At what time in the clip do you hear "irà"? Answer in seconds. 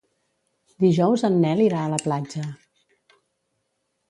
1.67-1.83